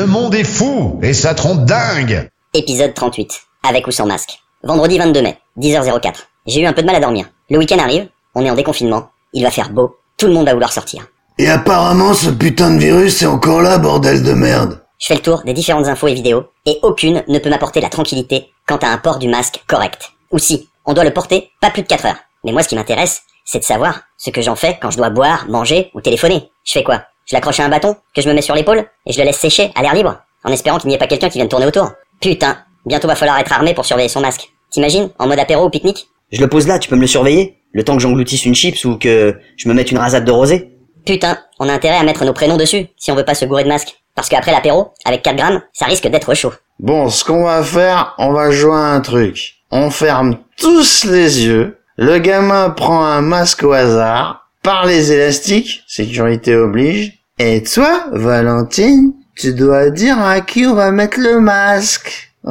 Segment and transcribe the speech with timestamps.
[0.00, 3.42] Le monde est fou et ça trompe dingue Épisode 38.
[3.68, 4.38] Avec ou sans masque.
[4.62, 6.14] Vendredi 22 mai, 10h04.
[6.46, 7.26] J'ai eu un peu de mal à dormir.
[7.50, 10.54] Le week-end arrive, on est en déconfinement, il va faire beau, tout le monde va
[10.54, 11.06] vouloir sortir.
[11.36, 14.80] Et apparemment, ce putain de virus est encore là, bordel de merde.
[14.98, 17.90] Je fais le tour des différentes infos et vidéos, et aucune ne peut m'apporter la
[17.90, 20.12] tranquillité quant à un port du masque correct.
[20.30, 22.20] Ou si, on doit le porter pas plus de 4 heures.
[22.42, 25.10] Mais moi ce qui m'intéresse, c'est de savoir ce que j'en fais quand je dois
[25.10, 26.50] boire, manger ou téléphoner.
[26.64, 27.02] Je fais quoi?
[27.26, 29.38] Je l'accroche à un bâton que je me mets sur l'épaule et je le laisse
[29.38, 31.90] sécher à l'air libre, en espérant qu'il n'y ait pas quelqu'un qui vienne tourner autour.
[32.20, 34.48] Putain, bientôt va falloir être armé pour surveiller son masque.
[34.70, 36.08] T'imagines En mode apéro ou pique-nique?
[36.32, 38.84] Je le pose là, tu peux me le surveiller Le temps que j'engloutisse une chips
[38.84, 40.70] ou que je me mette une rasade de rosée
[41.06, 43.64] Putain, on a intérêt à mettre nos prénoms dessus, si on veut pas se gourer
[43.64, 43.96] de masque.
[44.14, 46.52] Parce qu'après l'apéro, avec 4 grammes, ça risque d'être chaud.
[46.78, 49.54] Bon, ce qu'on va faire, on va jouer à un truc.
[49.70, 51.78] On ferme tous les yeux.
[51.96, 57.12] Le gamin prend un masque au hasard, par les élastiques, sécurité oblige.
[57.38, 62.32] Et toi, Valentine, tu dois dire à qui on va mettre le masque.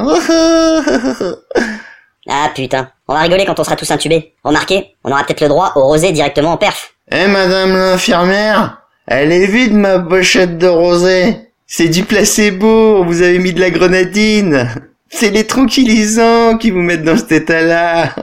[2.32, 4.34] Ah putain, on va rigoler quand on sera tous intubés.
[4.44, 6.94] Remarquez, on aura peut-être le droit au rosé directement en perf.
[7.12, 11.38] Eh madame l'infirmière, elle est vide ma pochette de rosé.
[11.66, 14.70] C'est du placebo, vous avez mis de la grenadine.
[15.10, 18.14] C'est les tranquillisants qui vous mettent dans cet état-là.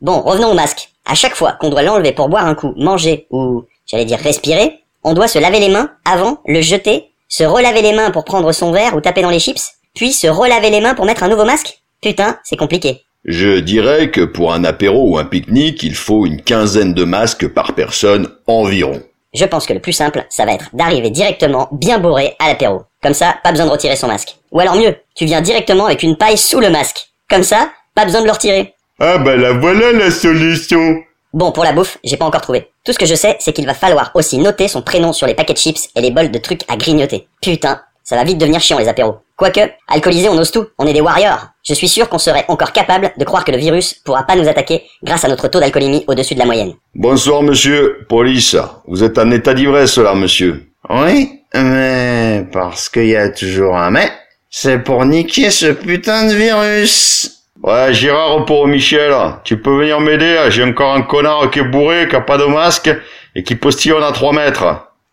[0.00, 0.88] Bon, revenons au masque.
[1.04, 4.80] À chaque fois qu'on doit l'enlever pour boire un coup, manger ou, j'allais dire respirer,
[5.04, 8.50] on doit se laver les mains avant, le jeter, se relaver les mains pour prendre
[8.52, 11.28] son verre ou taper dans les chips, puis se relaver les mains pour mettre un
[11.28, 11.80] nouveau masque.
[12.00, 13.02] Putain, c'est compliqué.
[13.26, 17.48] Je dirais que pour un apéro ou un pique-nique, il faut une quinzaine de masques
[17.48, 19.02] par personne environ.
[19.34, 22.82] Je pense que le plus simple, ça va être d'arriver directement bien bourré à l'apéro.
[23.02, 24.36] Comme ça, pas besoin de retirer son masque.
[24.50, 27.10] Ou alors mieux, tu viens directement avec une paille sous le masque.
[27.28, 28.74] Comme ça, pas besoin de le retirer.
[29.02, 32.68] Ah bah la voilà la solution Bon, pour la bouffe, j'ai pas encore trouvé.
[32.84, 35.34] Tout ce que je sais, c'est qu'il va falloir aussi noter son prénom sur les
[35.34, 37.28] paquets de chips et les bols de trucs à grignoter.
[37.40, 39.16] Putain, ça va vite devenir chiant les apéros.
[39.36, 41.46] Quoique, alcoolisé on ose tout, on est des warriors.
[41.62, 44.48] Je suis sûr qu'on serait encore capable de croire que le virus pourra pas nous
[44.48, 46.74] attaquer grâce à notre taux d'alcoolémie au-dessus de la moyenne.
[46.94, 48.56] Bonsoir monsieur, police.
[48.86, 50.66] Vous êtes en état d'ivresse là monsieur.
[50.90, 54.10] Oui, mais parce qu'il y a toujours un mais,
[54.50, 57.39] c'est pour niquer ce putain de virus.
[57.62, 62.08] Ouais Gérard pour Michel, tu peux venir m'aider, j'ai encore un connard qui est bourré,
[62.08, 62.90] qui a pas de masque
[63.34, 64.64] et qui postillonne à 3 mètres.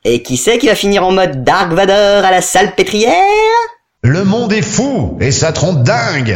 [0.06, 3.12] Et qui c'est qui va finir en mode Dark Vador à la salle pétrière
[4.02, 6.36] Le monde est fou et ça trompe dingue